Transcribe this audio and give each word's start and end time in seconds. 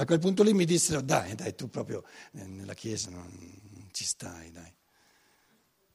A 0.00 0.04
quel 0.04 0.20
punto 0.20 0.44
lì 0.44 0.54
mi 0.54 0.64
dissero, 0.64 1.00
dai, 1.00 1.34
dai, 1.34 1.56
tu 1.56 1.68
proprio 1.68 2.04
eh, 2.34 2.44
nella 2.44 2.74
Chiesa 2.74 3.10
non 3.10 3.88
ci 3.90 4.04
stai, 4.04 4.52
dai. 4.52 4.72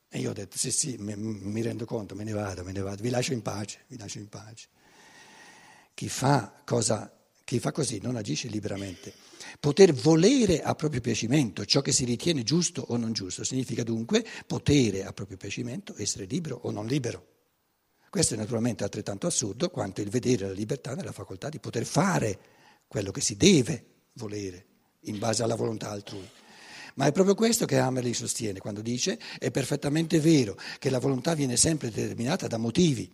E 0.09 0.19
io 0.19 0.31
ho 0.31 0.33
detto, 0.33 0.57
sì, 0.57 0.71
sì, 0.71 0.97
mi, 0.99 1.15
mi 1.15 1.61
rendo 1.61 1.85
conto, 1.85 2.13
me 2.13 2.25
ne 2.25 2.33
vado, 2.33 2.65
me 2.65 2.73
ne 2.73 2.81
vado, 2.81 3.01
vi 3.01 3.09
lascio 3.09 3.31
in 3.31 3.41
pace, 3.41 3.85
vi 3.87 3.97
lascio 3.97 4.19
in 4.19 4.27
pace. 4.27 4.67
Chi 5.93 6.09
fa, 6.09 6.53
cosa, 6.65 7.17
chi 7.45 7.59
fa 7.59 7.71
così 7.71 7.99
non 8.01 8.17
agisce 8.17 8.49
liberamente. 8.49 9.13
Poter 9.57 9.93
volere 9.93 10.61
a 10.61 10.75
proprio 10.75 10.99
piacimento 10.99 11.63
ciò 11.63 11.79
che 11.79 11.93
si 11.93 12.03
ritiene 12.03 12.43
giusto 12.43 12.83
o 12.85 12.97
non 12.97 13.13
giusto 13.13 13.45
significa 13.45 13.83
dunque 13.83 14.25
potere 14.45 15.05
a 15.05 15.13
proprio 15.13 15.37
piacimento 15.37 15.95
essere 15.95 16.25
libero 16.25 16.59
o 16.63 16.71
non 16.71 16.87
libero. 16.87 17.27
Questo 18.09 18.33
è 18.33 18.37
naturalmente 18.37 18.83
altrettanto 18.83 19.27
assurdo 19.27 19.69
quanto 19.69 20.01
il 20.01 20.09
vedere 20.09 20.45
la 20.45 20.53
libertà 20.53 20.93
nella 20.93 21.13
facoltà 21.13 21.47
di 21.47 21.59
poter 21.59 21.85
fare 21.85 22.39
quello 22.85 23.11
che 23.11 23.21
si 23.21 23.37
deve 23.37 23.91
volere 24.13 24.65
in 25.01 25.17
base 25.17 25.43
alla 25.43 25.55
volontà 25.55 25.89
altrui. 25.89 26.29
Ma 26.95 27.07
è 27.07 27.11
proprio 27.11 27.35
questo 27.35 27.65
che 27.65 27.79
Hammerly 27.79 28.13
sostiene 28.13 28.59
quando 28.59 28.81
dice 28.81 29.19
è 29.39 29.49
perfettamente 29.49 30.19
vero 30.19 30.57
che 30.77 30.89
la 30.89 30.99
volontà 30.99 31.33
viene 31.33 31.57
sempre 31.57 31.89
determinata 31.89 32.47
da 32.47 32.57
motivi, 32.57 33.11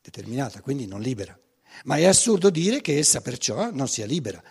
determinata, 0.00 0.60
quindi 0.60 0.86
non 0.86 1.00
libera. 1.00 1.36
Ma 1.84 1.96
è 1.96 2.04
assurdo 2.04 2.50
dire 2.50 2.80
che 2.80 2.98
essa 2.98 3.22
perciò 3.22 3.70
non 3.72 3.88
sia 3.88 4.06
libera, 4.06 4.42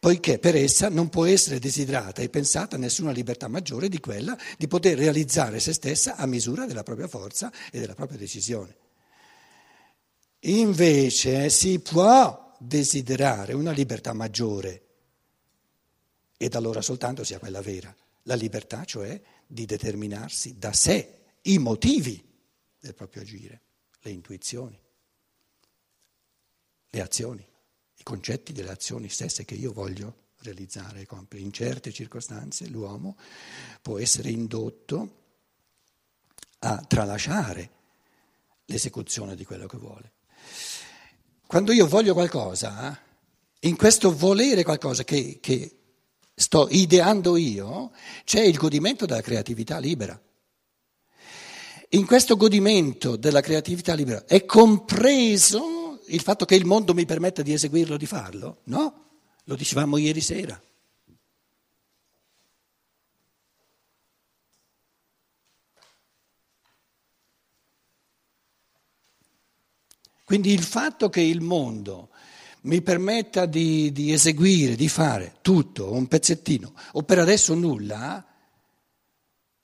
poiché 0.00 0.38
per 0.38 0.54
essa 0.56 0.88
non 0.88 1.08
può 1.08 1.26
essere 1.26 1.58
desiderata 1.58 2.22
e 2.22 2.28
pensata 2.28 2.76
nessuna 2.76 3.10
libertà 3.10 3.48
maggiore 3.48 3.88
di 3.88 3.98
quella 3.98 4.38
di 4.56 4.68
poter 4.68 4.96
realizzare 4.96 5.60
se 5.60 5.72
stessa 5.72 6.16
a 6.16 6.24
misura 6.26 6.66
della 6.66 6.84
propria 6.84 7.08
forza 7.08 7.52
e 7.70 7.80
della 7.80 7.94
propria 7.94 8.18
decisione. 8.18 8.76
Invece 10.42 11.50
si 11.50 11.80
può 11.80 12.47
desiderare 12.58 13.52
una 13.52 13.70
libertà 13.70 14.12
maggiore 14.12 14.86
ed 16.36 16.54
allora 16.54 16.82
soltanto 16.82 17.24
sia 17.24 17.38
quella 17.38 17.60
vera. 17.60 17.94
La 18.22 18.34
libertà, 18.34 18.84
cioè, 18.84 19.20
di 19.46 19.64
determinarsi 19.64 20.58
da 20.58 20.72
sé 20.72 21.18
i 21.42 21.58
motivi 21.58 22.22
del 22.78 22.94
proprio 22.94 23.22
agire, 23.22 23.60
le 24.00 24.10
intuizioni, 24.10 24.78
le 26.90 27.00
azioni, 27.00 27.46
i 27.96 28.02
concetti 28.02 28.52
delle 28.52 28.70
azioni 28.70 29.08
stesse 29.08 29.44
che 29.44 29.54
io 29.54 29.72
voglio 29.72 30.26
realizzare. 30.40 31.06
In 31.34 31.52
certe 31.52 31.92
circostanze 31.92 32.68
l'uomo 32.68 33.16
può 33.82 33.98
essere 33.98 34.30
indotto 34.30 35.16
a 36.60 36.78
tralasciare 36.86 37.70
l'esecuzione 38.66 39.34
di 39.34 39.44
quello 39.44 39.66
che 39.66 39.76
vuole. 39.76 40.12
Quando 41.48 41.72
io 41.72 41.86
voglio 41.86 42.12
qualcosa, 42.12 43.00
in 43.60 43.74
questo 43.74 44.14
volere 44.14 44.62
qualcosa 44.64 45.02
che, 45.02 45.38
che 45.40 45.76
sto 46.34 46.68
ideando 46.70 47.38
io, 47.38 47.92
c'è 48.24 48.42
il 48.42 48.58
godimento 48.58 49.06
della 49.06 49.22
creatività 49.22 49.78
libera. 49.78 50.20
In 51.88 52.04
questo 52.04 52.36
godimento 52.36 53.16
della 53.16 53.40
creatività 53.40 53.94
libera 53.94 54.26
è 54.26 54.44
compreso 54.44 56.02
il 56.08 56.20
fatto 56.20 56.44
che 56.44 56.54
il 56.54 56.66
mondo 56.66 56.92
mi 56.92 57.06
permetta 57.06 57.40
di 57.40 57.54
eseguirlo, 57.54 57.96
di 57.96 58.04
farlo? 58.04 58.58
No, 58.64 59.06
lo 59.44 59.54
dicevamo 59.54 59.96
ieri 59.96 60.20
sera. 60.20 60.60
Quindi 70.28 70.52
il 70.52 70.62
fatto 70.62 71.08
che 71.08 71.22
il 71.22 71.40
mondo 71.40 72.10
mi 72.64 72.82
permetta 72.82 73.46
di, 73.46 73.90
di, 73.92 74.12
eseguire, 74.12 74.76
di 74.76 74.86
fare 74.86 75.36
tutto, 75.40 75.90
un 75.90 76.06
pezzettino, 76.06 76.74
o 76.92 77.02
per 77.02 77.18
adesso 77.18 77.54
nulla, 77.54 78.22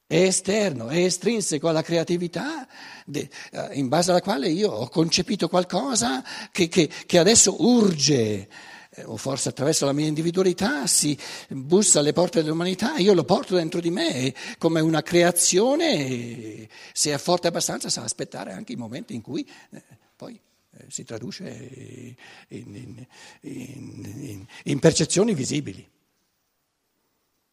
è 0.06 0.16
esterno, 0.16 0.88
è 0.88 1.04
estrinseco 1.04 1.68
alla 1.68 1.82
creatività 1.82 2.66
eh, 3.12 3.28
in 3.72 3.88
base 3.88 4.10
alla 4.10 4.22
quale 4.22 4.48
io 4.48 4.70
ho 4.70 4.88
concepito 4.88 5.48
qualcosa 5.48 6.24
che, 6.50 6.68
che, 6.68 6.88
che 7.04 7.18
adesso 7.18 7.62
urge, 7.62 8.48
eh, 8.88 9.04
o 9.04 9.18
forse 9.18 9.50
attraverso 9.50 9.84
la 9.84 9.92
mia 9.92 10.06
individualità 10.06 10.86
si 10.86 11.14
bussa 11.48 11.98
alle 11.98 12.14
porte 12.14 12.42
dell'umanità, 12.42 12.96
io 12.96 13.12
lo 13.12 13.24
porto 13.24 13.54
dentro 13.54 13.80
di 13.80 13.90
me 13.90 14.32
come 14.56 14.80
una 14.80 15.02
creazione, 15.02 16.70
se 16.94 17.12
è 17.12 17.18
forte 17.18 17.48
abbastanza 17.48 17.90
sa 17.90 18.02
aspettare 18.02 18.54
anche 18.54 18.72
i 18.72 18.76
momenti 18.76 19.14
in 19.14 19.20
cui 19.20 19.46
eh, 19.68 19.82
poi 20.16 20.40
si 20.88 21.04
traduce 21.04 22.16
in, 22.48 23.06
in, 23.40 24.46
in, 24.64 24.78
percezioni 24.78 25.34
visibili. 25.34 25.88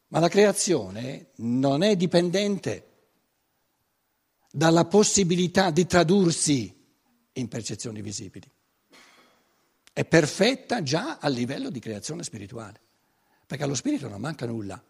Ma 0.07 0.19
la 0.19 0.27
creazione 0.27 1.31
non 1.37 1.83
è 1.83 1.95
dipendente 1.95 2.87
dalla 4.51 4.85
possibilità 4.85 5.71
di 5.71 5.85
tradursi 5.85 6.75
in 7.33 7.47
percezioni 7.47 8.01
visibili. 8.01 8.49
È 9.93 10.05
perfetta 10.05 10.83
già 10.83 11.17
a 11.17 11.27
livello 11.29 11.69
di 11.69 11.79
creazione 11.79 12.23
spirituale, 12.23 12.79
perché 13.45 13.63
allo 13.63 13.75
spirito 13.75 14.07
non 14.07 14.19
manca 14.19 14.45
nulla. 14.45 14.81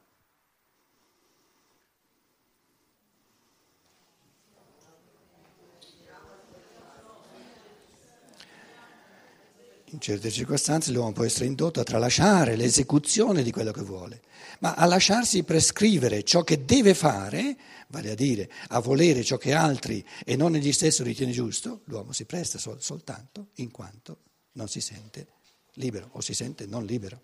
In 9.91 9.99
certe 9.99 10.31
circostanze 10.31 10.93
l'uomo 10.93 11.11
può 11.11 11.25
essere 11.25 11.47
indotto 11.47 11.81
a 11.81 11.83
tralasciare 11.83 12.55
l'esecuzione 12.55 13.43
di 13.43 13.51
quello 13.51 13.73
che 13.73 13.81
vuole, 13.81 14.21
ma 14.59 14.73
a 14.73 14.85
lasciarsi 14.85 15.43
prescrivere 15.43 16.23
ciò 16.23 16.43
che 16.43 16.63
deve 16.63 16.93
fare, 16.93 17.57
vale 17.87 18.11
a 18.11 18.15
dire 18.15 18.49
a 18.69 18.79
volere 18.79 19.21
ciò 19.21 19.35
che 19.35 19.51
altri 19.51 20.05
e 20.23 20.37
non 20.37 20.55
egli 20.55 20.71
stesso 20.71 21.03
ritiene 21.03 21.33
giusto, 21.33 21.81
l'uomo 21.85 22.13
si 22.13 22.23
presta 22.23 22.57
sol- 22.57 22.81
soltanto 22.81 23.47
in 23.55 23.69
quanto 23.69 24.19
non 24.53 24.69
si 24.69 24.79
sente 24.79 25.27
libero 25.73 26.07
o 26.13 26.21
si 26.21 26.33
sente 26.33 26.65
non 26.65 26.85
libero. 26.85 27.19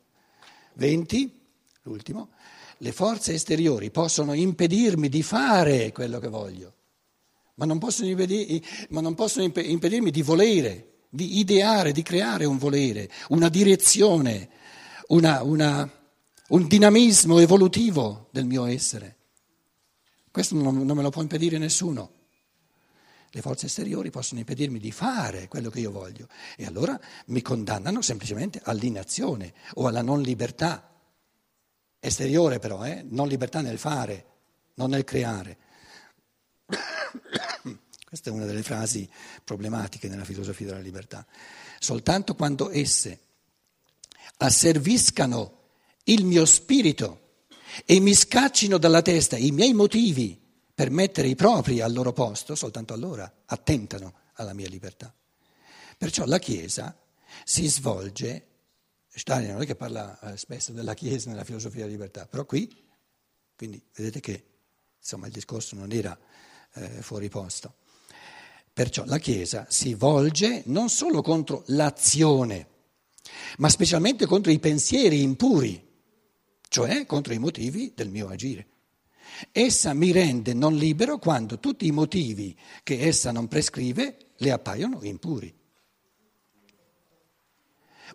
20, 0.73 1.39
l'ultimo, 1.83 2.31
le 2.79 2.91
forze 2.91 3.33
esteriori 3.33 3.91
possono 3.91 4.33
impedirmi 4.33 5.07
di 5.07 5.23
fare 5.23 5.93
quello 5.93 6.19
che 6.19 6.27
voglio, 6.27 6.73
ma 7.55 7.65
non 7.65 7.79
possono, 7.79 8.09
impedir- 8.09 8.89
ma 8.89 8.99
non 8.99 9.15
possono 9.15 9.45
impedirmi 9.45 10.11
di 10.11 10.21
volere 10.21 10.95
di 11.17 11.39
ideare, 11.39 11.91
di 11.93 12.03
creare 12.03 12.45
un 12.45 12.59
volere, 12.59 13.09
una 13.29 13.49
direzione, 13.49 14.49
una, 15.07 15.41
una, 15.41 15.91
un 16.49 16.67
dinamismo 16.67 17.39
evolutivo 17.39 18.27
del 18.31 18.45
mio 18.45 18.65
essere. 18.65 19.15
Questo 20.29 20.53
non, 20.53 20.85
non 20.85 20.95
me 20.95 21.01
lo 21.01 21.09
può 21.09 21.23
impedire 21.23 21.57
nessuno. 21.57 22.11
Le 23.31 23.41
forze 23.41 23.65
esteriori 23.65 24.11
possono 24.11 24.41
impedirmi 24.41 24.77
di 24.77 24.91
fare 24.91 25.47
quello 25.47 25.71
che 25.71 25.79
io 25.79 25.89
voglio 25.89 26.27
e 26.55 26.67
allora 26.67 26.99
mi 27.27 27.41
condannano 27.41 28.03
semplicemente 28.03 28.61
all'inazione 28.63 29.53
o 29.73 29.87
alla 29.87 30.03
non 30.03 30.21
libertà. 30.21 30.87
Esteriore 31.99 32.59
però, 32.59 32.85
eh? 32.85 33.03
non 33.09 33.27
libertà 33.27 33.61
nel 33.61 33.79
fare, 33.79 34.25
non 34.75 34.91
nel 34.91 35.03
creare. 35.03 35.57
Questa 38.07 38.29
è 38.29 38.33
una 38.33 38.45
delle 38.45 38.63
frasi 38.63 39.09
problematiche 39.43 40.07
nella 40.07 40.23
filosofia 40.23 40.67
della 40.67 40.79
libertà. 40.79 41.27
Soltanto 41.77 42.35
quando 42.35 42.71
esse 42.71 43.19
asserviscano 44.37 45.71
il 46.05 46.23
mio 46.23 46.45
spirito 46.45 47.41
e 47.83 47.99
mi 47.99 48.13
scaccino 48.13 48.77
dalla 48.77 49.01
testa 49.01 49.35
i 49.35 49.51
miei 49.51 49.73
motivi 49.73 50.41
per 50.73 50.89
mettere 50.89 51.27
i 51.27 51.35
propri 51.35 51.81
al 51.81 51.91
loro 51.91 52.13
posto, 52.13 52.55
soltanto 52.55 52.93
allora 52.93 53.29
attentano 53.45 54.13
alla 54.35 54.53
mia 54.53 54.69
libertà. 54.69 55.13
Perciò 55.97 56.23
la 56.23 56.39
Chiesa 56.39 56.97
si 57.43 57.67
svolge, 57.67 58.47
Stalin 59.09 59.51
non 59.51 59.63
è 59.63 59.65
che 59.65 59.75
parla 59.75 60.17
eh, 60.21 60.37
spesso 60.37 60.71
della 60.71 60.93
Chiesa 60.93 61.29
nella 61.29 61.43
filosofia 61.43 61.81
della 61.81 61.91
libertà, 61.91 62.25
però 62.25 62.45
qui, 62.45 62.87
quindi 63.53 63.83
vedete 63.93 64.21
che 64.21 64.45
insomma, 64.97 65.27
il 65.27 65.33
discorso 65.33 65.75
non 65.75 65.91
era 65.91 66.17
eh, 66.75 67.01
fuori 67.01 67.27
posto. 67.27 67.75
Perciò 68.77 69.05
la 69.05 69.17
Chiesa 69.17 69.65
si 69.69 69.95
volge 69.95 70.61
non 70.67 70.89
solo 70.89 71.23
contro 71.23 71.63
l'azione, 71.69 72.67
ma 73.57 73.69
specialmente 73.69 74.27
contro 74.27 74.51
i 74.51 74.59
pensieri 74.59 75.23
impuri, 75.23 75.83
cioè 76.69 77.07
contro 77.07 77.33
i 77.33 77.39
motivi 77.39 77.93
del 77.95 78.11
mio 78.11 78.27
agire. 78.27 78.67
Essa 79.51 79.95
mi 79.95 80.11
rende 80.11 80.53
non 80.53 80.75
libero 80.75 81.17
quando 81.17 81.57
tutti 81.57 81.87
i 81.87 81.91
motivi 81.91 82.55
che 82.83 82.99
essa 82.99 83.31
non 83.31 83.47
prescrive 83.47 84.33
le 84.35 84.51
appaiono 84.51 84.99
impuri. 85.01 85.51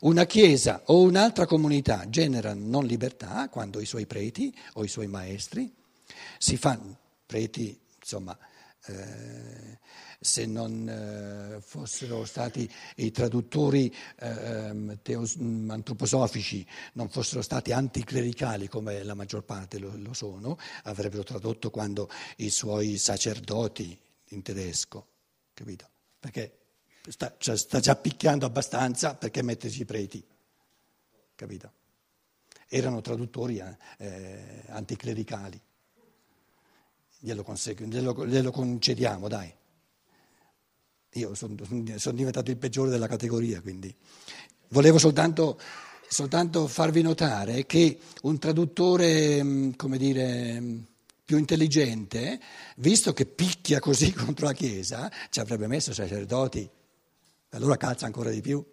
Una 0.03 0.27
chiesa 0.27 0.83
o 0.87 1.01
un'altra 1.01 1.45
comunità 1.45 2.09
genera 2.09 2.55
non 2.55 2.87
libertà 2.87 3.49
quando 3.49 3.81
i 3.81 3.85
suoi 3.85 4.07
preti 4.07 4.57
o 4.75 4.85
i 4.85 4.89
suoi 4.89 5.09
maestri 5.09 5.75
si 6.39 6.57
fanno, 6.57 6.97
preti 7.27 7.77
insomma 7.99 8.39
Eh, 8.87 9.79
se 10.23 10.47
non 10.47 10.89
eh, 10.89 11.61
fossero 11.61 12.25
stati 12.25 12.71
i 12.97 13.11
traduttori 13.11 13.93
eh, 14.19 14.29
ehm, 14.29 14.99
teos- 15.03 15.37
mm, 15.37 15.71
antroposofici, 15.71 16.67
non 16.95 17.09
fossero 17.09 17.43
stati 17.43 17.73
anticlericali 17.73 18.69
come 18.69 19.03
la 19.03 19.15
maggior 19.15 19.45
parte 19.45 19.79
lo, 19.79 19.93
lo 19.97 20.15
sono, 20.15 20.59
avrebbero 20.85 21.25
tradotto 21.25 21.71
quando 21.71 22.09
i 22.37 22.51
suoi 22.51 22.99
sacerdoti 22.99 23.99
in 24.29 24.43
tedesco, 24.43 25.07
capito? 25.55 25.89
Perché 26.19 26.59
sta, 27.09 27.35
cioè, 27.39 27.57
sta 27.57 27.81
già 27.81 27.97
picchiando 27.97 28.47
abbastanza 28.47 29.17
perché 29.17 29.43
metterci 29.43 29.83
i 29.83 29.85
preti, 29.85 30.25
capito? 31.35 31.73
Erano 32.69 33.01
traduttori 33.01 33.59
eh, 33.59 33.77
eh 33.99 34.63
anticlericali. 34.69 35.61
Glielo, 37.25 37.45
consegu- 37.45 37.87
glielo, 37.87 38.27
glielo 38.27 38.51
concediamo, 38.51 39.29
dai. 39.29 39.55
Io 41.13 41.35
sono, 41.37 41.55
sono 41.97 42.17
diventato 42.17 42.51
il 42.51 42.57
peggiore 42.57 42.91
della 42.91 43.07
categoria, 43.07 43.61
quindi 43.61 43.95
volevo 44.71 44.99
soltanto, 44.99 45.57
soltanto 46.09 46.67
farvi 46.67 47.01
notare 47.01 47.65
che 47.65 48.01
un 48.23 48.41
traduttore, 48.41 49.41
mm, 49.41 49.71
come 49.77 49.99
dire, 49.99 50.61
mm, 50.61 50.79
più 51.25 51.39
intelligente, 51.39 52.41
visto 52.79 53.13
che 53.13 53.25
picchia 53.27 53.79
così 53.79 54.11
contro 54.13 54.47
la 54.47 54.53
Chiesa, 54.53 55.09
ci 55.31 55.39
avrebbe 55.39 55.69
messo 55.69 55.95
sacerdoti, 55.95 56.69
allora 57.51 57.77
calza 57.77 58.05
ancora 58.05 58.31
di 58.31 58.41
più. 58.41 58.67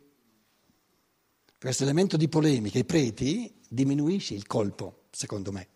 Questo 1.59 1.83
elemento 1.83 2.17
di 2.17 2.27
polemica, 2.27 2.79
i 2.79 2.85
preti, 2.85 3.61
diminuisce 3.67 4.33
il 4.33 4.47
colpo, 4.47 5.03
secondo 5.11 5.51
me. 5.51 5.67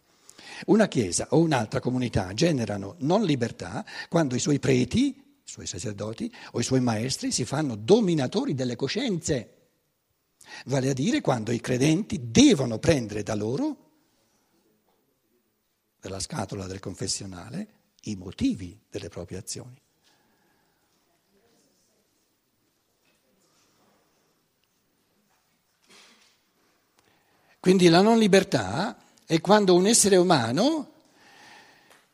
Una 0.66 0.88
Chiesa 0.88 1.28
o 1.32 1.40
un'altra 1.40 1.80
comunità 1.80 2.34
generano 2.34 2.96
non 3.00 3.24
libertà 3.24 3.86
quando 4.10 4.36
i 4.36 4.40
suoi 4.40 4.60
preti 4.60 5.24
i 5.46 5.50
suoi 5.50 5.68
sacerdoti 5.68 6.34
o 6.52 6.60
i 6.60 6.64
suoi 6.64 6.80
maestri 6.80 7.32
si 7.32 7.44
fanno 7.44 7.76
dominatori 7.76 8.56
delle 8.56 8.78
coscienze, 8.78 9.72
vale 10.66 10.90
a 10.90 10.94
dire 10.94 11.20
quando 11.22 11.52
i 11.52 11.60
credenti 11.60 12.32
devono 12.32 12.80
prendere 12.80 13.24
da 13.24 13.36
loro, 13.36 13.78
dalla 16.00 16.20
scatola 16.20 16.66
del 16.66 16.80
confessionale, 16.80 17.68
i 18.04 18.16
motivi 18.16 18.80
delle 18.90 19.10
proprie 19.10 19.38
azioni. 19.38 19.80
Quindi 27.60 27.88
la 27.88 28.02
non 28.02 28.18
libertà 28.18 29.03
è 29.26 29.40
quando 29.42 29.76
un 29.76 29.88
essere 29.88 30.16
umano 30.16 30.92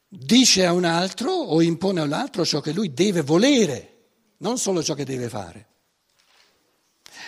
dice 0.08 0.66
a 0.66 0.74
un 0.74 0.86
altro 0.86 1.32
o 1.32 1.62
impone 1.62 2.00
a 2.00 2.04
un 2.04 2.14
altro 2.14 2.46
ciò 2.46 2.62
che 2.62 2.72
lui 2.72 2.94
deve 2.94 3.22
volere, 3.22 3.98
non 4.38 4.58
solo 4.58 4.84
ciò 4.84 4.94
che 4.94 5.06
deve 5.06 5.30
fare. 5.30 5.68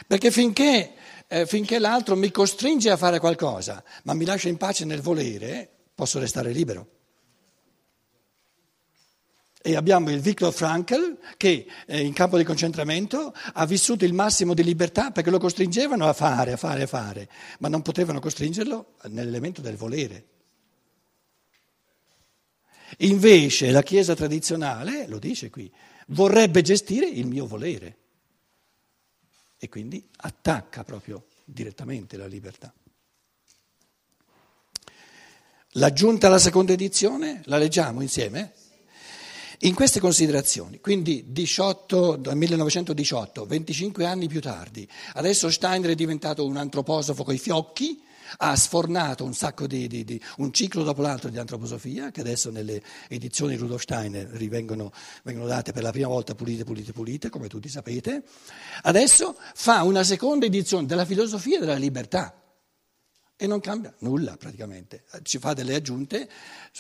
Perché 0.07 0.31
finché, 0.31 0.93
eh, 1.27 1.45
finché 1.45 1.79
l'altro 1.79 2.15
mi 2.15 2.31
costringe 2.31 2.89
a 2.89 2.97
fare 2.97 3.19
qualcosa, 3.19 3.83
ma 4.03 4.13
mi 4.13 4.25
lascia 4.25 4.49
in 4.49 4.57
pace 4.57 4.85
nel 4.85 5.01
volere, 5.01 5.69
posso 5.93 6.19
restare 6.19 6.51
libero. 6.51 7.00
E 9.63 9.75
abbiamo 9.75 10.09
il 10.09 10.21
Viktor 10.21 10.51
Frankl 10.51 11.19
che 11.37 11.67
eh, 11.85 12.01
in 12.01 12.13
campo 12.13 12.37
di 12.37 12.43
concentramento 12.43 13.33
ha 13.53 13.65
vissuto 13.65 14.05
il 14.05 14.13
massimo 14.13 14.55
di 14.55 14.63
libertà 14.63 15.11
perché 15.11 15.29
lo 15.29 15.37
costringevano 15.37 16.07
a 16.07 16.13
fare, 16.13 16.53
a 16.53 16.57
fare, 16.57 16.83
a 16.83 16.87
fare, 16.87 17.29
ma 17.59 17.67
non 17.67 17.83
potevano 17.83 18.19
costringerlo 18.19 18.95
nell'elemento 19.09 19.61
del 19.61 19.75
volere. 19.75 20.25
Invece 22.99 23.71
la 23.71 23.83
Chiesa 23.83 24.15
tradizionale, 24.15 25.07
lo 25.07 25.19
dice 25.19 25.49
qui, 25.49 25.71
vorrebbe 26.07 26.61
gestire 26.61 27.07
il 27.07 27.27
mio 27.27 27.45
volere 27.45 27.97
e 29.57 29.69
quindi 29.69 30.03
attacca 30.17 30.83
proprio 30.83 31.27
direttamente 31.45 32.17
la 32.17 32.25
libertà. 32.25 32.73
L'aggiunta 35.75 36.27
alla 36.27 36.39
seconda 36.39 36.73
edizione, 36.73 37.41
la 37.45 37.57
leggiamo 37.57 38.01
insieme? 38.01 38.53
In 39.63 39.75
queste 39.75 39.99
considerazioni, 39.99 40.79
quindi 40.79 41.25
18, 41.27 42.21
1918, 42.33 43.45
25 43.45 44.05
anni 44.05 44.27
più 44.27 44.41
tardi, 44.41 44.87
adesso 45.13 45.51
Steiner 45.51 45.91
è 45.91 45.95
diventato 45.95 46.47
un 46.47 46.57
antroposofo 46.57 47.23
coi 47.23 47.37
fiocchi, 47.37 48.01
ha 48.37 48.55
sfornato 48.55 49.23
un 49.23 49.35
sacco 49.35 49.67
di, 49.67 49.85
di, 49.87 50.03
di, 50.03 50.19
un 50.37 50.51
ciclo 50.51 50.81
dopo 50.81 51.03
l'altro 51.03 51.29
di 51.29 51.37
antroposofia, 51.37 52.09
che 52.09 52.21
adesso 52.21 52.49
nelle 52.49 52.81
edizioni 53.07 53.55
Rudolf 53.55 53.83
Steiner 53.83 54.27
rivengono, 54.29 54.91
vengono 55.21 55.45
date 55.45 55.73
per 55.73 55.83
la 55.83 55.91
prima 55.91 56.07
volta 56.07 56.33
pulite, 56.33 56.63
pulite, 56.63 56.91
pulite, 56.91 57.29
come 57.29 57.47
tutti 57.47 57.69
sapete. 57.69 58.23
Adesso 58.81 59.37
fa 59.53 59.83
una 59.83 60.03
seconda 60.03 60.47
edizione 60.47 60.87
della 60.87 61.05
filosofia 61.05 61.59
della 61.59 61.75
libertà. 61.75 62.40
E 63.41 63.47
non 63.47 63.59
cambia 63.59 63.91
nulla 64.01 64.37
praticamente, 64.37 65.01
ci 65.23 65.39
fa 65.39 65.53
delle 65.53 65.73
aggiunte 65.73 66.29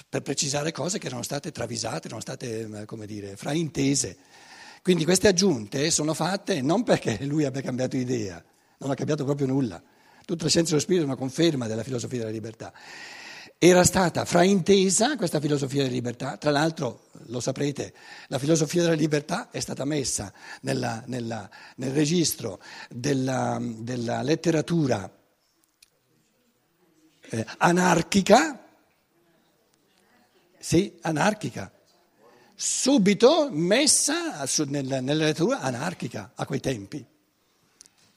per 0.07 0.21
precisare 0.21 0.71
cose 0.71 0.99
che 0.99 1.07
erano 1.07 1.23
state 1.23 1.51
travisate, 1.51 2.05
erano 2.05 2.21
state, 2.21 2.85
come 2.85 3.07
dire, 3.07 3.35
fraintese. 3.35 4.15
Quindi 4.83 5.03
queste 5.03 5.27
aggiunte 5.27 5.89
sono 5.89 6.13
fatte 6.13 6.61
non 6.61 6.83
perché 6.83 7.17
lui 7.25 7.45
abbia 7.45 7.61
cambiato 7.61 7.97
idea, 7.97 8.45
non 8.77 8.91
ha 8.91 8.93
cambiato 8.93 9.25
proprio 9.25 9.47
nulla. 9.47 9.81
Tutta 10.23 10.43
la 10.43 10.49
scienza 10.51 10.69
dello 10.69 10.83
spirito 10.83 11.03
è 11.03 11.07
una 11.07 11.17
conferma 11.17 11.65
della 11.65 11.81
filosofia 11.81 12.19
della 12.19 12.29
libertà. 12.29 12.71
Era 13.57 13.83
stata 13.83 14.23
fraintesa 14.23 15.15
questa 15.15 15.39
filosofia 15.39 15.81
della 15.81 15.95
libertà, 15.95 16.37
tra 16.37 16.51
l'altro 16.51 17.07
lo 17.25 17.39
saprete, 17.39 17.91
la 18.27 18.37
filosofia 18.37 18.83
della 18.83 18.93
libertà 18.93 19.49
è 19.49 19.59
stata 19.59 19.83
messa 19.83 20.31
nella, 20.61 21.01
nella, 21.07 21.49
nel 21.77 21.91
registro 21.91 22.61
della, 22.87 23.57
della 23.59 24.21
letteratura 24.21 25.11
eh, 27.31 27.45
anarchica, 27.57 28.63
sì, 30.57 30.97
anarchica, 31.01 31.71
subito 32.55 33.49
messa 33.51 34.45
nella, 34.65 35.01
nella 35.01 35.25
letteratura 35.25 35.59
anarchica 35.61 36.33
a 36.35 36.45
quei 36.45 36.59
tempi 36.59 37.05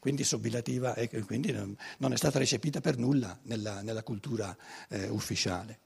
quindi 0.04 0.22
sobbilativa 0.22 0.94
e 0.96 1.08
quindi 1.24 1.50
non 1.50 2.12
è 2.12 2.16
stata 2.18 2.38
recepita 2.38 2.82
per 2.82 2.98
nulla 2.98 3.38
nella, 3.44 3.80
nella 3.80 4.02
cultura 4.02 4.54
eh, 4.90 5.08
ufficiale. 5.08 5.78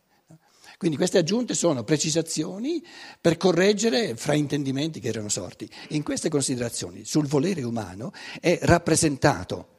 Quindi 0.76 0.96
queste 0.96 1.18
aggiunte 1.18 1.54
sono 1.54 1.84
precisazioni 1.84 2.84
per 3.20 3.36
correggere 3.36 4.16
fraintendimenti 4.16 4.98
che 4.98 5.06
erano 5.06 5.28
sorti. 5.28 5.70
In 5.90 6.02
queste 6.02 6.28
considerazioni 6.28 7.04
sul 7.04 7.28
volere 7.28 7.62
umano 7.62 8.12
è 8.40 8.58
rappresentato, 8.62 9.77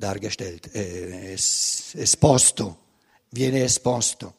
dargestellt, 0.00 0.70
è 0.70 1.34
esposto, 1.34 2.78
viene 3.28 3.62
esposto 3.62 4.38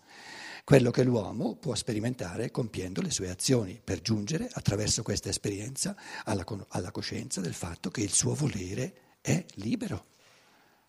quello 0.63 0.89
che 0.89 1.03
l'uomo 1.03 1.56
può 1.56 1.75
sperimentare 1.75 2.50
compiendo 2.50 3.01
le 3.01 3.12
sue 3.12 3.30
azioni 3.30 3.80
per 3.84 4.01
giungere 4.01 4.50
attraverso 4.51 5.03
questa 5.03 5.30
esperienza 5.30 5.96
alla, 6.24 6.46
alla 6.70 6.91
coscienza 6.91 7.41
del 7.41 7.53
fatto 7.53 7.91
che 7.91 8.01
il 8.01 8.12
suo 8.12 8.34
volere 8.34 9.18
è 9.22 9.46
libero. 9.56 10.06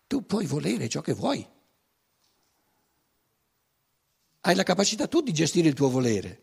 Tu 0.07 0.25
puoi 0.25 0.47
volere 0.47 0.89
ciò 0.89 1.01
che 1.01 1.13
vuoi. 1.13 1.45
Hai 4.41 4.55
la 4.55 4.63
capacità 4.63 5.07
tu 5.07 5.21
di 5.21 5.33
gestire 5.33 5.67
il 5.67 5.75
tuo 5.75 5.89
volere. 5.89 6.41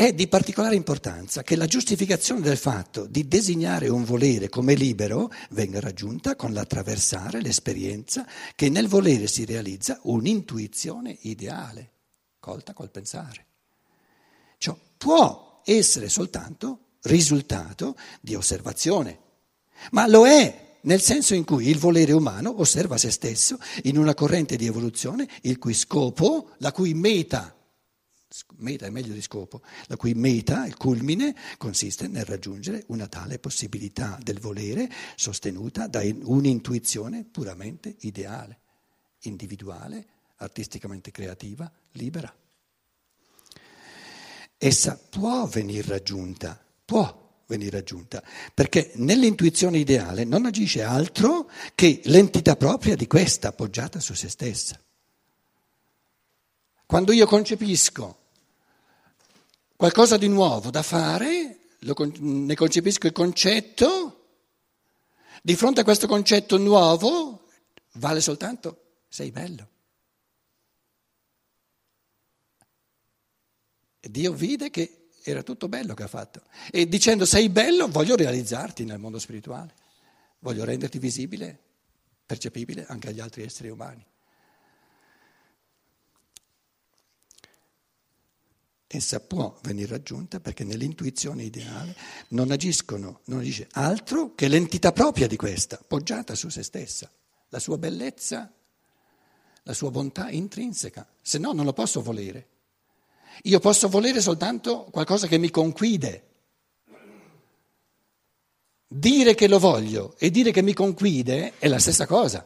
È 0.00 0.14
di 0.14 0.28
particolare 0.28 0.76
importanza 0.76 1.42
che 1.42 1.56
la 1.56 1.66
giustificazione 1.66 2.40
del 2.40 2.56
fatto 2.56 3.04
di 3.04 3.28
designare 3.28 3.90
un 3.90 4.02
volere 4.02 4.48
come 4.48 4.72
libero 4.72 5.30
venga 5.50 5.78
raggiunta 5.78 6.36
con 6.36 6.54
l'attraversare 6.54 7.42
l'esperienza 7.42 8.26
che 8.54 8.70
nel 8.70 8.88
volere 8.88 9.26
si 9.26 9.44
realizza 9.44 10.00
un'intuizione 10.04 11.18
ideale, 11.20 11.90
colta 12.38 12.72
col 12.72 12.90
pensare. 12.90 13.44
Ciò 14.56 14.74
può 14.96 15.60
essere 15.66 16.08
soltanto 16.08 16.92
risultato 17.02 17.94
di 18.22 18.34
osservazione, 18.34 19.18
ma 19.90 20.06
lo 20.06 20.26
è 20.26 20.78
nel 20.80 21.02
senso 21.02 21.34
in 21.34 21.44
cui 21.44 21.68
il 21.68 21.76
volere 21.76 22.12
umano 22.12 22.58
osserva 22.58 22.96
se 22.96 23.10
stesso 23.10 23.58
in 23.82 23.98
una 23.98 24.14
corrente 24.14 24.56
di 24.56 24.64
evoluzione 24.64 25.28
il 25.42 25.58
cui 25.58 25.74
scopo, 25.74 26.52
la 26.60 26.72
cui 26.72 26.94
meta, 26.94 27.54
meta 28.56 28.86
è 28.86 28.90
meglio 28.90 29.12
di 29.12 29.22
scopo, 29.22 29.62
la 29.86 29.96
cui 29.96 30.14
meta, 30.14 30.66
il 30.66 30.76
culmine, 30.76 31.34
consiste 31.58 32.06
nel 32.06 32.24
raggiungere 32.24 32.84
una 32.88 33.08
tale 33.08 33.38
possibilità 33.38 34.18
del 34.22 34.38
volere 34.38 34.88
sostenuta 35.16 35.86
da 35.86 36.00
un'intuizione 36.00 37.24
puramente 37.24 37.96
ideale, 38.00 38.60
individuale, 39.22 40.06
artisticamente 40.36 41.10
creativa, 41.10 41.70
libera. 41.92 42.32
Essa 44.56 44.96
può 44.96 45.46
venire 45.46 45.88
raggiunta, 45.88 46.62
può 46.84 47.42
venire 47.46 47.78
raggiunta, 47.78 48.22
perché 48.54 48.92
nell'intuizione 48.96 49.78
ideale 49.78 50.24
non 50.24 50.46
agisce 50.46 50.82
altro 50.82 51.50
che 51.74 52.00
l'entità 52.04 52.54
propria 52.56 52.94
di 52.94 53.06
questa 53.06 53.48
appoggiata 53.48 53.98
su 53.98 54.14
se 54.14 54.28
stessa. 54.28 54.80
Quando 56.86 57.12
io 57.12 57.26
concepisco 57.26 58.19
qualcosa 59.80 60.18
di 60.18 60.28
nuovo 60.28 60.68
da 60.68 60.82
fare, 60.82 61.60
lo, 61.78 61.94
ne 62.18 62.54
concepisco 62.54 63.06
il 63.06 63.14
concetto, 63.14 64.26
di 65.42 65.56
fronte 65.56 65.80
a 65.80 65.84
questo 65.84 66.06
concetto 66.06 66.58
nuovo 66.58 67.46
vale 67.92 68.20
soltanto 68.20 68.98
sei 69.08 69.30
bello. 69.30 69.68
E 74.00 74.10
Dio 74.10 74.34
vide 74.34 74.68
che 74.68 75.08
era 75.22 75.42
tutto 75.42 75.66
bello 75.66 75.94
che 75.94 76.02
ha 76.02 76.08
fatto. 76.08 76.42
E 76.70 76.86
dicendo 76.86 77.24
sei 77.24 77.48
bello 77.48 77.88
voglio 77.88 78.16
realizzarti 78.16 78.84
nel 78.84 78.98
mondo 78.98 79.18
spirituale, 79.18 79.74
voglio 80.40 80.66
renderti 80.66 80.98
visibile, 80.98 81.58
percepibile 82.26 82.84
anche 82.86 83.08
agli 83.08 83.20
altri 83.20 83.44
esseri 83.44 83.70
umani. 83.70 84.04
Essa 88.98 89.20
può 89.20 89.56
venire 89.62 89.86
raggiunta 89.86 90.40
perché 90.40 90.64
nell'intuizione 90.64 91.44
ideale 91.44 91.94
non 92.30 92.50
agiscono, 92.50 93.20
non 93.26 93.38
agisce 93.38 93.68
altro 93.72 94.34
che 94.34 94.48
l'entità 94.48 94.90
propria 94.90 95.28
di 95.28 95.36
questa, 95.36 95.80
poggiata 95.86 96.34
su 96.34 96.48
se 96.48 96.64
stessa, 96.64 97.08
la 97.50 97.60
sua 97.60 97.78
bellezza, 97.78 98.52
la 99.62 99.72
sua 99.74 99.92
bontà 99.92 100.30
intrinseca, 100.30 101.06
se 101.22 101.38
no 101.38 101.52
non 101.52 101.64
lo 101.64 101.72
posso 101.72 102.02
volere. 102.02 102.48
Io 103.44 103.60
posso 103.60 103.88
volere 103.88 104.20
soltanto 104.20 104.88
qualcosa 104.90 105.28
che 105.28 105.38
mi 105.38 105.50
conquide. 105.50 106.24
Dire 108.88 109.36
che 109.36 109.46
lo 109.46 109.60
voglio 109.60 110.16
e 110.18 110.30
dire 110.30 110.50
che 110.50 110.62
mi 110.62 110.74
conquide 110.74 111.52
è 111.58 111.68
la 111.68 111.78
stessa 111.78 112.06
cosa. 112.06 112.44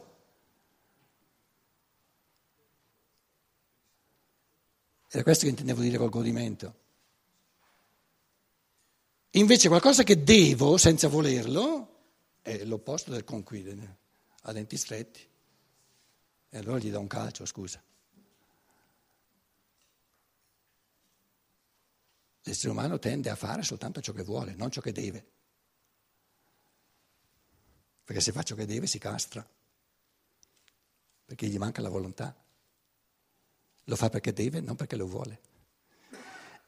Era 5.15 5.23
questo 5.23 5.45
che 5.45 5.51
intendevo 5.51 5.79
dire 5.79 5.97
col 5.97 6.09
godimento. 6.09 6.75
Invece 9.31 9.69
qualcosa 9.69 10.03
che 10.03 10.21
devo 10.21 10.75
senza 10.75 11.07
volerlo 11.07 11.99
è 12.41 12.65
l'opposto 12.65 13.11
del 13.11 13.23
conquidere, 13.23 13.97
a 14.41 14.51
denti 14.51 14.75
stretti. 14.75 15.25
E 16.49 16.57
allora 16.57 16.79
gli 16.79 16.91
do 16.91 16.99
un 16.99 17.07
calcio, 17.07 17.45
scusa. 17.45 17.81
L'essere 22.41 22.71
umano 22.73 22.99
tende 22.99 23.29
a 23.29 23.37
fare 23.37 23.63
soltanto 23.63 24.01
ciò 24.01 24.11
che 24.11 24.23
vuole, 24.23 24.53
non 24.55 24.69
ciò 24.69 24.81
che 24.81 24.91
deve. 24.91 25.25
Perché 28.03 28.21
se 28.21 28.33
fa 28.33 28.43
ciò 28.43 28.55
che 28.55 28.65
deve 28.65 28.85
si 28.85 28.99
castra, 28.99 29.47
perché 31.23 31.47
gli 31.47 31.57
manca 31.57 31.81
la 31.81 31.87
volontà. 31.87 32.44
Lo 33.85 33.95
fa 33.95 34.09
perché 34.09 34.33
deve, 34.33 34.61
non 34.61 34.75
perché 34.75 34.95
lo 34.95 35.07
vuole. 35.07 35.39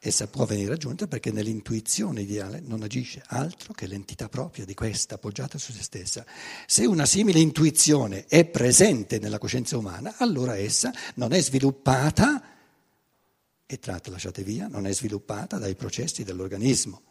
Essa 0.00 0.28
può 0.28 0.44
venire 0.44 0.68
raggiunta 0.68 1.08
perché 1.08 1.32
nell'intuizione 1.32 2.20
ideale 2.20 2.60
non 2.60 2.82
agisce 2.82 3.20
altro 3.26 3.72
che 3.72 3.88
l'entità 3.88 4.28
propria 4.28 4.64
di 4.64 4.72
questa, 4.72 5.16
appoggiata 5.16 5.58
su 5.58 5.72
se 5.72 5.82
stessa. 5.82 6.24
Se 6.66 6.86
una 6.86 7.04
simile 7.04 7.40
intuizione 7.40 8.26
è 8.26 8.44
presente 8.44 9.18
nella 9.18 9.38
coscienza 9.38 9.76
umana, 9.76 10.14
allora 10.18 10.56
essa 10.56 10.92
non 11.14 11.32
è 11.32 11.40
sviluppata, 11.40 12.56
e 13.66 13.78
tratto 13.80 14.12
lasciate 14.12 14.44
via, 14.44 14.68
non 14.68 14.86
è 14.86 14.94
sviluppata 14.94 15.58
dai 15.58 15.74
processi 15.74 16.22
dell'organismo. 16.22 17.02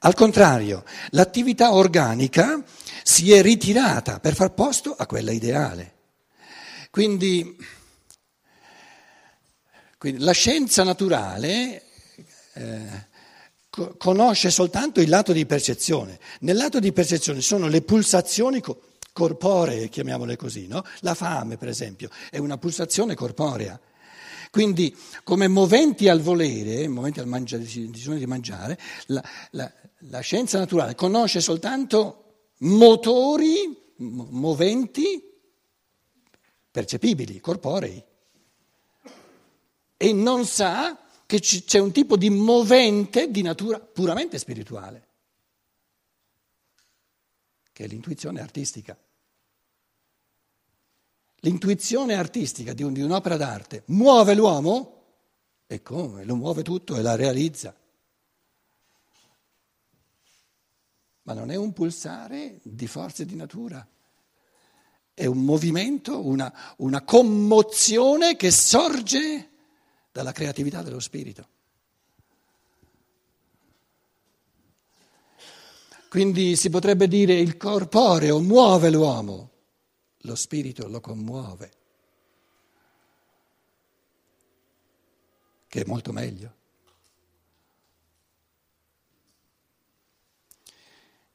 Al 0.00 0.14
contrario, 0.14 0.84
l'attività 1.10 1.72
organica 1.72 2.62
si 3.02 3.32
è 3.32 3.40
ritirata 3.40 4.20
per 4.20 4.34
far 4.34 4.52
posto 4.52 4.94
a 4.94 5.06
quella 5.06 5.32
ideale. 5.32 5.94
Quindi 6.90 7.56
quindi 9.98 10.22
la 10.22 10.32
scienza 10.32 10.82
naturale 10.82 11.82
eh, 12.52 13.06
conosce 13.96 14.50
soltanto 14.50 15.00
il 15.00 15.08
lato 15.08 15.32
di 15.32 15.46
percezione. 15.46 16.18
Nel 16.40 16.56
lato 16.56 16.80
di 16.80 16.92
percezione 16.92 17.40
sono 17.40 17.66
le 17.68 17.80
pulsazioni 17.82 18.60
co- 18.60 18.80
corporee, 19.12 19.88
chiamiamole 19.88 20.36
così, 20.36 20.66
no? 20.66 20.84
La 21.00 21.14
fame, 21.14 21.56
per 21.56 21.68
esempio, 21.68 22.10
è 22.30 22.38
una 22.38 22.58
pulsazione 22.58 23.14
corporea. 23.14 23.80
Quindi, 24.50 24.94
come 25.24 25.48
moventi 25.48 26.08
al 26.08 26.20
volere, 26.20 26.88
moventi 26.88 27.20
al 27.20 27.26
mangiare, 27.26 27.62
decisione 27.62 28.18
di 28.18 28.26
mangiare, 28.26 28.78
la, 29.06 29.22
la, 29.52 29.72
la 30.10 30.20
scienza 30.20 30.58
naturale 30.58 30.94
conosce 30.94 31.40
soltanto 31.40 32.50
motori, 32.58 33.94
moventi 33.96 35.22
percepibili, 36.70 37.40
corporei 37.40 38.02
e 39.96 40.12
non 40.12 40.44
sa 40.44 40.98
che 41.26 41.40
c'è 41.40 41.78
un 41.78 41.92
tipo 41.92 42.16
di 42.16 42.30
movente 42.30 43.30
di 43.30 43.42
natura 43.42 43.80
puramente 43.80 44.38
spirituale, 44.38 45.08
che 47.72 47.84
è 47.84 47.86
l'intuizione 47.88 48.40
artistica. 48.40 48.96
L'intuizione 51.40 52.14
artistica 52.14 52.72
di, 52.72 52.82
un'opera 52.82 53.36
d'arte 53.36 53.82
muove 53.86 54.34
l'uomo 54.34 55.04
e 55.66 55.82
come? 55.82 56.24
Lo 56.24 56.36
muove 56.36 56.62
tutto 56.62 56.96
e 56.96 57.02
la 57.02 57.16
realizza. 57.16 57.74
Ma 61.22 61.32
non 61.32 61.50
è 61.50 61.56
un 61.56 61.72
pulsare 61.72 62.60
di 62.62 62.86
forze 62.86 63.24
di 63.24 63.34
natura, 63.34 63.86
è 65.12 65.26
un 65.26 65.44
movimento, 65.44 66.24
una, 66.24 66.52
una 66.78 67.02
commozione 67.02 68.36
che 68.36 68.52
sorge 68.52 69.50
dalla 70.16 70.32
creatività 70.32 70.80
dello 70.80 70.98
spirito. 70.98 71.46
Quindi 76.08 76.56
si 76.56 76.70
potrebbe 76.70 77.06
dire 77.06 77.34
il 77.34 77.58
corporeo 77.58 78.40
muove 78.40 78.88
l'uomo, 78.88 79.50
lo 80.20 80.34
spirito 80.34 80.88
lo 80.88 81.00
commuove, 81.00 81.72
che 85.68 85.82
è 85.82 85.84
molto 85.84 86.12
meglio. 86.12 86.54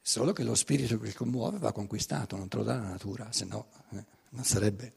Solo 0.00 0.32
che 0.32 0.42
lo 0.42 0.56
spirito 0.56 0.98
che 0.98 1.14
commuove 1.14 1.58
va 1.58 1.70
conquistato, 1.70 2.36
non 2.36 2.48
te 2.48 2.56
lo 2.56 2.64
dà 2.64 2.74
la 2.74 2.88
natura, 2.88 3.30
se 3.30 3.44
no 3.44 3.68
eh, 3.90 4.04
non 4.30 4.42
sarebbe 4.42 4.92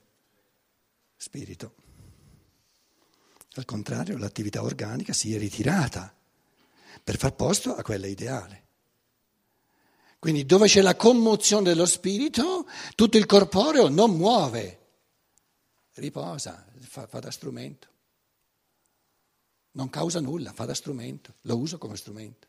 spirito. 1.15 1.84
Al 3.57 3.65
contrario, 3.65 4.17
l'attività 4.17 4.63
organica 4.63 5.13
si 5.13 5.33
è 5.33 5.37
ritirata 5.37 6.13
per 7.01 7.17
far 7.17 7.35
posto 7.35 7.73
a 7.73 7.83
quella 7.83 8.07
ideale. 8.07 8.63
Quindi 10.19 10.45
dove 10.45 10.67
c'è 10.67 10.81
la 10.81 10.95
commozione 10.95 11.63
dello 11.63 11.85
spirito, 11.85 12.67
tutto 12.95 13.17
il 13.17 13.25
corporeo 13.25 13.87
non 13.87 14.17
muove, 14.17 14.79
riposa, 15.93 16.65
fa, 16.81 17.07
fa 17.07 17.19
da 17.19 17.31
strumento. 17.31 17.87
Non 19.71 19.89
causa 19.89 20.19
nulla, 20.19 20.51
fa 20.51 20.65
da 20.65 20.73
strumento, 20.73 21.35
lo 21.41 21.57
uso 21.57 21.77
come 21.77 21.95
strumento. 21.95 22.47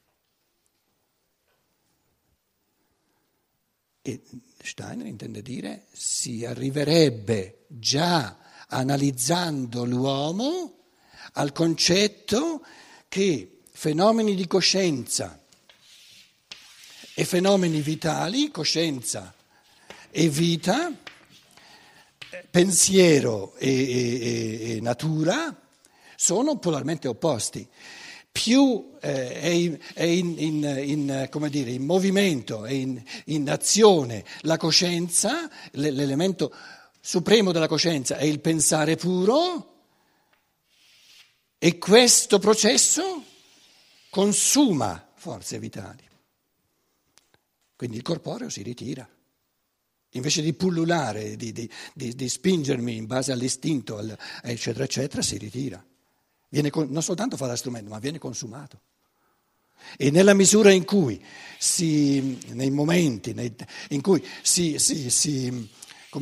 E 4.03 4.23
Steiner 4.63 5.07
intende 5.07 5.43
dire 5.43 5.87
si 5.93 6.45
arriverebbe 6.45 7.67
già 7.69 8.39
analizzando 8.69 9.85
l'uomo 9.85 10.77
al 11.33 11.53
concetto 11.53 12.63
che 13.09 13.61
fenomeni 13.71 14.35
di 14.35 14.47
coscienza 14.47 15.41
e 17.15 17.25
fenomeni 17.25 17.81
vitali, 17.81 18.51
coscienza 18.51 19.35
e 20.11 20.29
vita, 20.29 20.93
pensiero 22.51 23.55
e, 23.57 23.71
e, 23.71 24.77
e 24.77 24.81
natura, 24.81 25.55
sono 26.17 26.59
polarmente 26.59 27.09
opposti. 27.09 27.67
Più 28.33 28.93
eh, 29.01 29.41
è, 29.41 29.49
in, 29.49 29.79
è 29.95 30.03
in, 30.03 30.35
in, 30.39 30.83
in, 30.85 31.49
dire, 31.49 31.71
in, 31.71 31.85
movimento, 31.85 32.65
è 32.67 32.73
in, 32.73 33.51
azione 33.51 34.25
la 34.41 34.59
coscienza, 34.59 35.49
l'elemento 35.73 36.53
supremo 37.01 37.53
della 37.53 37.69
coscienza 37.69 38.17
è 38.17 38.25
il 38.25 38.41
pensare 38.41 38.97
puro, 38.97 39.76
e 41.59 41.79
questo 41.79 42.39
processo 42.39 43.25
consuma 44.11 45.13
forze 45.15 45.59
vitali. 45.59 46.05
Quindi 47.77 47.97
il 47.97 48.03
corporeo 48.03 48.49
si 48.49 48.63
ritira. 48.63 49.09
Invece 50.11 50.41
di 50.41 50.55
pullulare, 50.55 51.37
di, 51.37 51.53
di, 51.53 51.69
di, 51.93 52.15
di 52.15 52.29
spingermi 52.29 52.97
in 52.97 53.07
base 53.07 53.33
all'istinto, 53.33 53.99
al, 53.99 54.17
eccetera, 54.43 54.85
eccetera, 54.85 55.21
si 55.21 55.37
ritira. 55.37 55.85
Viene, 56.49 56.71
non 56.73 57.03
soltanto 57.03 57.37
fa 57.37 57.47
da 57.47 57.57
strumento, 57.57 57.91
ma 57.91 57.99
viene 57.99 58.19
consumato. 58.19 58.81
E 59.99 60.11
nella 60.11 60.33
misura 60.33 60.73
in 60.73 60.85
cui 60.85 61.23
si, 61.59 62.39
nei 62.53 62.71
momenti 62.71 63.35
nei, 63.35 63.55
in 63.91 64.01
cui 64.01 64.25
si, 64.43 64.79
si, 64.79 65.11
si, 65.11 65.69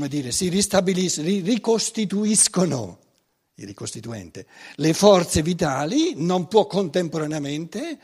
dire, 0.08 0.32
si 0.32 0.48
ricostituiscono 0.48 2.98
il 3.56 3.66
ricostituente, 3.66 4.46
le 4.76 4.92
forze 4.94 5.42
vitali 5.42 6.14
non 6.16 6.48
può 6.48 6.66
contemporaneamente 6.66 7.98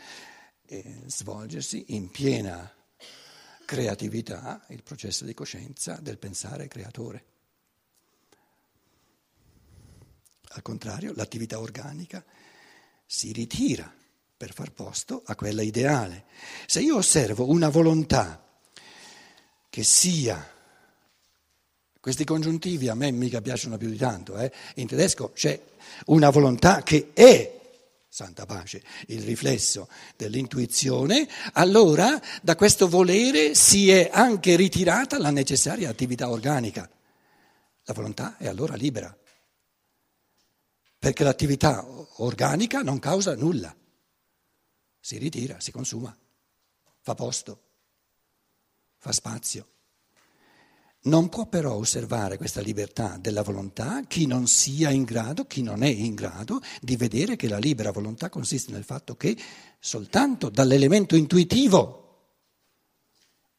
eh, 0.66 1.02
svolgersi 1.06 1.86
in 1.88 2.10
piena 2.10 2.72
creatività 3.64 4.64
il 4.68 4.82
processo 4.82 5.24
di 5.24 5.34
coscienza 5.34 5.98
del 6.00 6.18
pensare 6.18 6.68
creatore. 6.68 7.24
Al 10.52 10.62
contrario, 10.62 11.12
l'attività 11.14 11.60
organica 11.60 12.24
si 13.06 13.32
ritira 13.32 13.92
per 14.36 14.52
far 14.52 14.72
posto 14.72 15.22
a 15.24 15.34
quella 15.36 15.62
ideale. 15.62 16.24
Se 16.66 16.80
io 16.80 16.96
osservo 16.96 17.48
una 17.48 17.68
volontà 17.68 18.44
che 19.68 19.82
sia 19.84 20.58
questi 22.00 22.24
congiuntivi 22.24 22.88
a 22.88 22.94
me 22.94 23.10
mica 23.10 23.42
piacciono 23.42 23.76
più 23.76 23.90
di 23.90 23.98
tanto, 23.98 24.38
eh? 24.38 24.50
in 24.76 24.86
tedesco 24.86 25.32
c'è 25.32 25.60
una 26.06 26.30
volontà 26.30 26.82
che 26.82 27.10
è, 27.12 27.58
santa 28.08 28.46
pace, 28.46 28.82
il 29.08 29.22
riflesso 29.22 29.86
dell'intuizione, 30.16 31.28
allora 31.52 32.20
da 32.40 32.56
questo 32.56 32.88
volere 32.88 33.54
si 33.54 33.90
è 33.90 34.08
anche 34.10 34.56
ritirata 34.56 35.18
la 35.18 35.30
necessaria 35.30 35.90
attività 35.90 36.30
organica. 36.30 36.88
La 37.84 37.94
volontà 37.94 38.36
è 38.38 38.46
allora 38.46 38.76
libera, 38.76 39.14
perché 40.98 41.22
l'attività 41.22 41.84
organica 42.16 42.82
non 42.82 42.98
causa 42.98 43.34
nulla, 43.34 43.74
si 44.98 45.18
ritira, 45.18 45.60
si 45.60 45.70
consuma, 45.70 46.16
fa 47.00 47.14
posto, 47.14 47.62
fa 48.96 49.12
spazio. 49.12 49.66
Non 51.02 51.30
può 51.30 51.46
però 51.46 51.76
osservare 51.76 52.36
questa 52.36 52.60
libertà 52.60 53.16
della 53.16 53.42
volontà 53.42 54.02
chi 54.06 54.26
non 54.26 54.46
sia 54.46 54.90
in 54.90 55.04
grado, 55.04 55.46
chi 55.46 55.62
non 55.62 55.82
è 55.82 55.88
in 55.88 56.14
grado 56.14 56.60
di 56.82 56.94
vedere 56.96 57.36
che 57.36 57.48
la 57.48 57.56
libera 57.56 57.90
volontà 57.90 58.28
consiste 58.28 58.70
nel 58.72 58.84
fatto 58.84 59.16
che 59.16 59.34
soltanto 59.78 60.50
dall'elemento 60.50 61.16
intuitivo, 61.16 61.96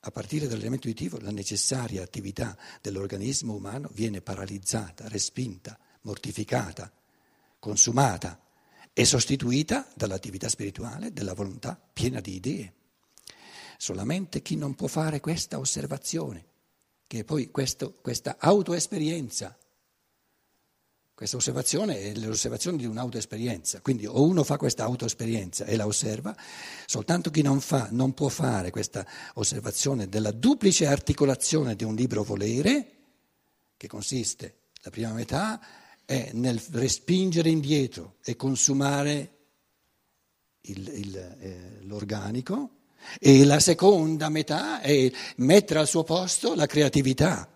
a 0.02 0.12
partire 0.12 0.48
dall'elemento 0.48 0.88
intuitivo, 0.88 1.18
la 1.20 1.32
necessaria 1.32 2.04
attività 2.04 2.56
dell'organismo 2.80 3.56
umano 3.56 3.90
viene 3.92 4.22
paralizzata, 4.22 5.08
respinta, 5.08 5.80
mortificata, 6.02 6.92
consumata 7.58 8.40
e 8.94 9.04
sostituita 9.04 9.88
dall'attività 9.96 10.48
spirituale 10.48 11.12
della 11.12 11.34
volontà 11.34 11.80
piena 11.92 12.20
di 12.20 12.36
idee. 12.36 12.74
Solamente 13.78 14.44
chi 14.44 14.56
non 14.56 14.76
può 14.76 14.86
fare 14.86 15.20
questa 15.20 15.58
osservazione 15.58 16.50
che 17.12 17.26
poi 17.26 17.52
questo, 17.52 17.96
questa 18.02 18.38
autoesperienza, 18.40 19.58
questa 21.14 21.36
osservazione 21.36 22.00
è 22.00 22.16
l'osservazione 22.16 22.78
di 22.78 22.86
un'autoesperienza, 22.86 23.82
quindi 23.82 24.06
o 24.06 24.24
uno 24.24 24.46
fa 24.46 24.56
questa 24.56 24.86
autoesperienza 24.86 25.66
e 25.66 25.76
la 25.76 25.86
osserva, 25.86 26.34
soltanto 26.86 27.30
chi 27.30 27.42
non, 27.42 27.60
fa, 27.60 27.90
non 27.92 28.14
può 28.14 28.30
fare 28.30 28.70
questa 28.70 29.06
osservazione 29.34 30.08
della 30.08 30.32
duplice 30.32 30.86
articolazione 30.86 31.76
di 31.76 31.84
un 31.84 31.96
libro 31.96 32.24
volere, 32.24 32.92
che 33.76 33.88
consiste, 33.88 34.60
la 34.82 34.90
prima 34.90 35.12
metà 35.12 35.60
è 36.06 36.30
nel 36.32 36.64
respingere 36.72 37.50
indietro 37.50 38.20
e 38.24 38.38
consumare 38.38 39.40
il, 40.62 40.88
il, 40.88 41.18
eh, 41.18 41.78
l'organico, 41.82 42.81
e 43.20 43.44
la 43.46 43.60
seconda 43.60 44.30
metà 44.30 44.82
è 44.82 45.12
mettere 45.38 45.80
al 45.80 45.88
suo 45.88 46.04
posto 46.04 46.56
la 46.56 46.66
creatività 46.66 47.48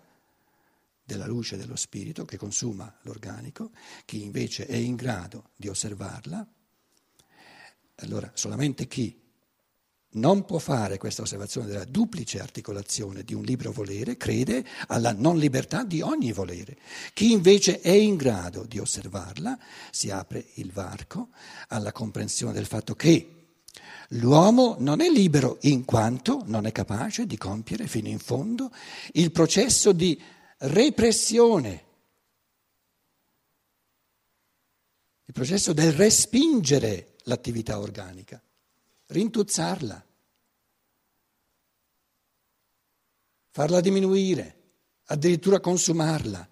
della 1.04 1.26
luce 1.26 1.56
dello 1.56 1.76
spirito 1.76 2.24
che 2.24 2.36
consuma 2.36 2.92
l'organico, 3.02 3.70
chi 4.04 4.22
invece 4.22 4.66
è 4.66 4.74
in 4.74 4.96
grado 4.96 5.50
di 5.54 5.68
osservarla. 5.68 6.46
Allora, 7.96 8.30
solamente 8.34 8.88
chi 8.88 9.24
non 10.16 10.44
può 10.44 10.58
fare 10.58 10.98
questa 10.98 11.22
osservazione 11.22 11.66
della 11.66 11.84
duplice 11.84 12.40
articolazione 12.40 13.22
di 13.22 13.34
un 13.34 13.42
libro 13.42 13.70
volere 13.70 14.16
crede 14.16 14.64
alla 14.88 15.12
non 15.12 15.38
libertà 15.38 15.84
di 15.84 16.00
ogni 16.00 16.32
volere. 16.32 16.76
Chi 17.12 17.32
invece 17.32 17.80
è 17.80 17.90
in 17.90 18.16
grado 18.16 18.64
di 18.64 18.78
osservarla 18.78 19.58
si 19.90 20.10
apre 20.10 20.44
il 20.54 20.72
varco 20.72 21.28
alla 21.68 21.92
comprensione 21.92 22.52
del 22.52 22.66
fatto 22.66 22.94
che 22.94 23.35
L'uomo 24.10 24.76
non 24.78 25.00
è 25.00 25.08
libero 25.08 25.58
in 25.62 25.84
quanto 25.84 26.42
non 26.46 26.66
è 26.66 26.72
capace 26.72 27.26
di 27.26 27.36
compiere 27.36 27.86
fino 27.86 28.08
in 28.08 28.18
fondo 28.18 28.70
il 29.14 29.32
processo 29.32 29.92
di 29.92 30.20
repressione, 30.58 31.84
il 35.24 35.32
processo 35.32 35.72
del 35.72 35.92
respingere 35.92 37.16
l'attività 37.24 37.80
organica, 37.80 38.40
rintuzzarla, 39.06 40.06
farla 43.50 43.80
diminuire, 43.80 44.54
addirittura 45.06 45.60
consumarla 45.60 46.48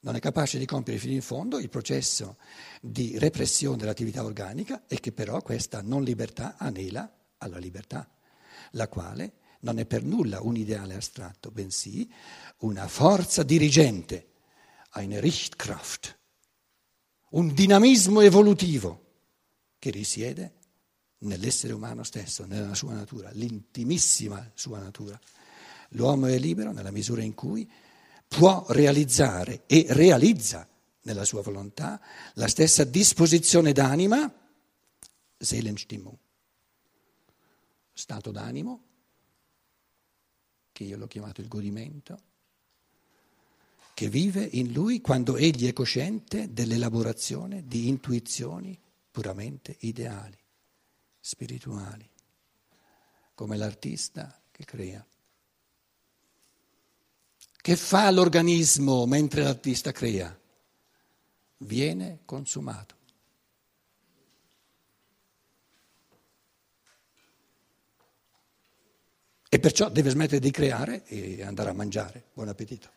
non 0.00 0.14
è 0.14 0.20
capace 0.20 0.58
di 0.58 0.66
compiere 0.66 1.00
fino 1.00 1.14
in 1.14 1.22
fondo 1.22 1.58
il 1.58 1.68
processo 1.68 2.36
di 2.80 3.18
repressione 3.18 3.76
dell'attività 3.76 4.24
organica 4.24 4.84
e 4.86 5.00
che 5.00 5.12
però 5.12 5.42
questa 5.42 5.82
non 5.82 6.04
libertà 6.04 6.56
anela 6.56 7.10
alla 7.38 7.58
libertà, 7.58 8.08
la 8.72 8.88
quale 8.88 9.32
non 9.60 9.78
è 9.78 9.86
per 9.86 10.04
nulla 10.04 10.40
un 10.40 10.56
ideale 10.56 10.94
astratto, 10.94 11.50
bensì 11.50 12.08
una 12.58 12.86
forza 12.86 13.42
dirigente, 13.42 14.28
eine 14.92 15.20
Richtkraft, 15.20 16.18
un 17.30 17.52
dinamismo 17.52 18.20
evolutivo 18.20 19.06
che 19.78 19.90
risiede 19.90 20.54
nell'essere 21.18 21.72
umano 21.72 22.04
stesso, 22.04 22.46
nella 22.46 22.74
sua 22.74 22.94
natura, 22.94 23.30
l'intimissima 23.32 24.50
sua 24.54 24.78
natura. 24.78 25.18
L'uomo 25.90 26.26
è 26.26 26.38
libero 26.38 26.72
nella 26.72 26.90
misura 26.90 27.22
in 27.22 27.34
cui 27.34 27.68
può 28.28 28.66
realizzare 28.68 29.62
e 29.66 29.86
realizza 29.88 30.68
nella 31.02 31.24
sua 31.24 31.42
volontà 31.42 32.00
la 32.34 32.46
stessa 32.46 32.84
disposizione 32.84 33.72
d'anima, 33.72 34.32
Seelenstimmung, 35.38 36.16
stato 37.92 38.30
d'animo, 38.30 38.82
che 40.72 40.84
io 40.84 40.96
l'ho 40.96 41.06
chiamato 41.06 41.40
il 41.40 41.48
godimento, 41.48 42.22
che 43.94 44.08
vive 44.08 44.44
in 44.44 44.72
lui 44.72 45.00
quando 45.00 45.36
egli 45.36 45.66
è 45.66 45.72
cosciente 45.72 46.52
dell'elaborazione 46.52 47.66
di 47.66 47.88
intuizioni 47.88 48.78
puramente 49.10 49.74
ideali, 49.80 50.38
spirituali, 51.18 52.08
come 53.34 53.56
l'artista 53.56 54.40
che 54.52 54.64
crea. 54.64 55.04
Che 57.68 57.76
fa 57.76 58.10
l'organismo 58.10 59.04
mentre 59.04 59.42
l'artista 59.42 59.92
crea? 59.92 60.34
Viene 61.58 62.20
consumato. 62.24 62.94
E 69.50 69.58
perciò 69.58 69.90
deve 69.90 70.08
smettere 70.08 70.40
di 70.40 70.50
creare 70.50 71.04
e 71.04 71.42
andare 71.42 71.68
a 71.68 71.74
mangiare. 71.74 72.28
Buon 72.32 72.48
appetito. 72.48 72.88